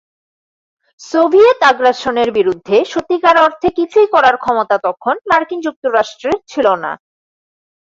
[1.01, 6.91] Soviet আগ্রাসনের বিরুদ্ধে সত্যিকার অর্থে কিছুই করার ক্ষমতা তখন মার্কিন যুক্তরাষ্ট্রের ছিল না।